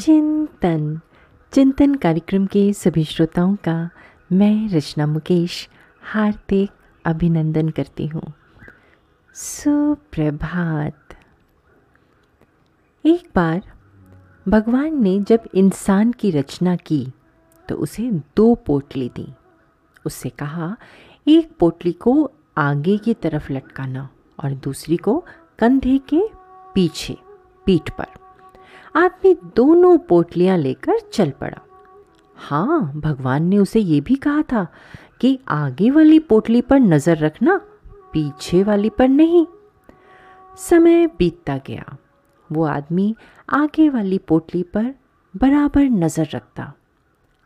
[0.00, 1.00] चिंतन।
[1.52, 3.90] चिंतन कार्यक्रम के सभी श्रोताओं का
[4.32, 5.68] मैं रचना मुकेश
[6.02, 6.70] हार्दिक
[7.04, 8.32] अभिनंदन करती हूँ।
[9.34, 11.14] सुप्रभात।
[13.06, 13.62] एक बार
[14.48, 17.12] भगवान ने जब इंसान की रचना की
[17.68, 19.34] तो उसे दो पोटली दी।
[20.06, 20.76] उससे कहा,
[21.28, 24.08] एक पोटली को आगे की तरफ़ लटकाना
[24.44, 25.24] और दूसरी को
[25.58, 26.22] कंधे के
[26.74, 27.16] पीछे,
[27.64, 28.17] पीठ पर।
[28.98, 31.60] आदमी दोनों पोटलियाँ लेकर चल पड़ा।
[32.36, 34.66] हाँ भगवान ने उसे ये भी कहा था
[35.20, 37.56] कि आगे वाली पोटली पर नज़र रखना,
[38.12, 39.44] पीछे वाली पर नहीं।
[40.58, 41.96] समय बीतता गया।
[42.50, 43.14] वो आदमी
[43.50, 44.94] आगे वाली पोटली पर
[45.34, 46.72] बराबर नज़र रखता।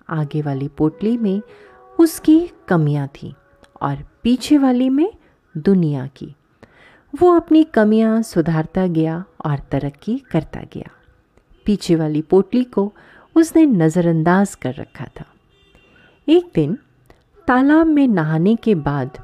[0.08, 1.40] आगे वाली पोटली में
[1.98, 3.34] उसकी कमियाँ थी
[3.82, 5.12] और पीछे वाली में
[5.54, 6.34] दुनिया की।
[7.14, 10.90] वो अपनी कमियाँ सुधारता गया और तरक्की करता गया।
[11.66, 12.92] पीछे वाली पोटली को
[13.36, 15.24] उसने नज़रअंदाज कर रखा था।
[16.28, 16.78] एक दिन
[17.48, 19.18] तालाब में नहाने के बाद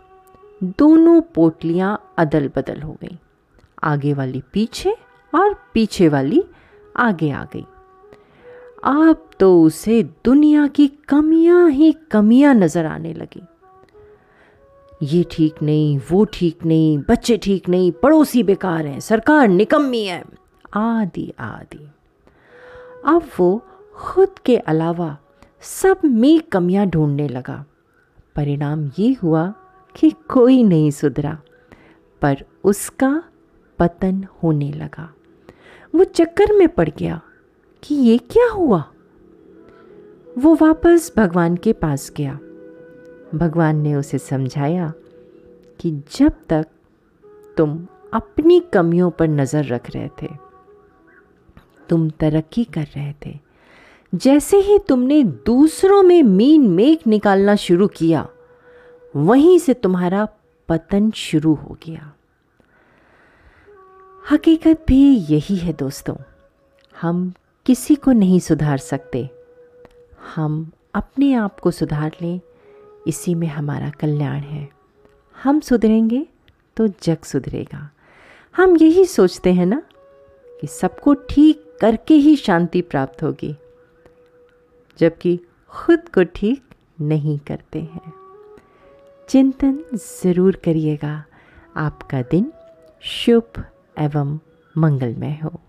[0.78, 3.19] दोनों पोटलियाँ अदल बदल हो गई।
[3.83, 4.97] आगे वाली पीछे
[5.33, 6.42] और पीछे वाली
[6.97, 7.64] आगे आ गई।
[8.84, 13.42] अब तो उसे दुनिया की कमियाँ ही कमियाँ नज़र आने लगी।
[15.02, 20.23] ये ठीक नहीं, वो ठीक नहीं, बच्चे ठीक नहीं, पड़ोसी बेकार हैं, सरकार निकम्मी है।
[20.77, 21.86] आदि आदि।
[23.04, 23.62] अब वो
[23.94, 25.18] खुद के अलावा
[25.60, 27.64] सब में कमियाँ ढूँढने लगा।
[28.36, 29.55] परिणाम ये हुआ
[29.94, 31.38] कि कोई नहीं सुधरा,
[32.22, 33.22] पर उसका
[33.78, 35.14] पतन होने लगा।
[35.94, 37.20] वो चक्कर में पड़ गया
[37.82, 38.84] कि ये क्या हुआ?
[40.38, 42.38] वो वापस भगवान के पास गया।
[43.34, 44.92] भगवान ने उसे समझाया
[45.80, 46.66] कि जब तक
[47.56, 50.47] तुम अपनी कमियों पर नज़र रख रहे थे
[51.91, 53.39] तुम तरक्की कर रहे थे।
[54.12, 58.27] जैसे ही तुमने दूसरों में मीन मेघ निकालना शुरू किया,
[59.14, 60.27] वहीं से तुम्हारा
[60.68, 62.12] पतन शुरू हो गया।
[64.30, 66.17] हकीकत भी यही है दोस्तों,
[66.95, 67.33] हम
[67.67, 69.29] किसी को नहीं सुधार सकते।
[70.35, 72.41] हम अपने आप को सुधार लें,
[73.07, 74.68] इसी में हमारा कल्याण है।
[75.36, 76.27] हम सुधरेंगे
[76.77, 77.89] तो जग सुधरेगा।
[78.55, 79.83] हम यही सोचते हैं ना
[80.61, 83.55] कि सबको ठीक करके ही शांति प्राप्त होगी,
[84.98, 85.39] जबकि
[85.72, 86.64] खुद को ठीक
[87.00, 88.12] नहीं करते हैं।
[89.28, 91.24] चिंतन ज़रूर करिएगा।
[91.77, 92.52] आपका दिन
[93.02, 93.64] शुभ
[93.98, 94.38] एवं
[94.77, 95.61] मंगलमय हो।